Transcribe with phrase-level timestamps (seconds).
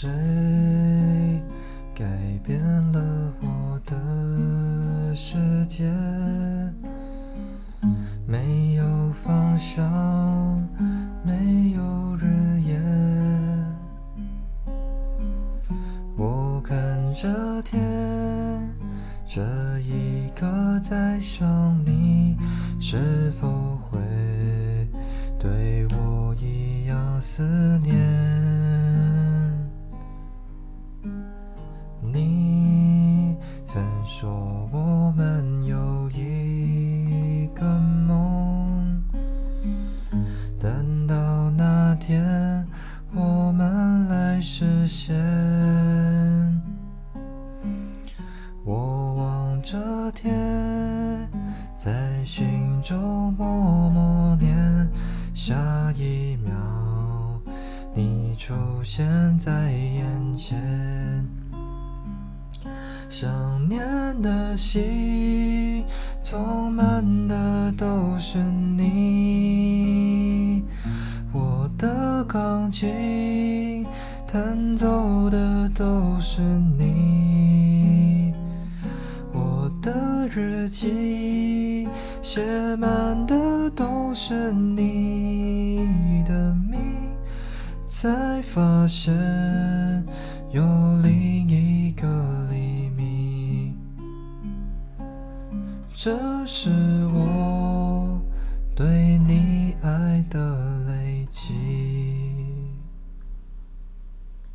[0.00, 0.08] 谁
[1.94, 2.06] 改
[2.42, 2.58] 变
[2.90, 5.84] 了我的世界？
[8.26, 9.86] 没有方向，
[11.22, 12.80] 没有日夜。
[16.16, 16.74] 我看
[17.12, 17.78] 着天，
[19.26, 19.42] 这
[19.80, 22.38] 一刻在想你，
[22.80, 23.98] 是否会
[25.38, 28.19] 对我一样思念？
[34.12, 34.28] 说
[34.72, 37.64] 我们有一个
[38.08, 39.00] 梦，
[40.58, 42.66] 等到那天
[43.14, 45.14] 我们来实现。
[48.64, 49.78] 我望着
[50.10, 51.30] 天，
[51.76, 54.90] 在心中默默念，
[55.32, 55.54] 下
[55.92, 56.52] 一秒
[57.94, 58.52] 你出
[58.82, 61.39] 现在眼前。
[63.10, 63.28] 想
[63.68, 63.82] 念
[64.22, 65.84] 的心，
[66.22, 70.62] 充满的都是你。
[71.32, 73.84] 我的钢琴，
[74.28, 76.40] 弹奏的都是
[76.78, 78.32] 你。
[79.32, 81.88] 我的日记，
[82.22, 86.78] 写满的都是你的名。
[87.84, 89.12] 才发现
[90.52, 90.62] 有
[91.02, 91.90] 另一
[96.02, 96.10] 这
[96.46, 96.70] 是
[97.12, 97.39] 我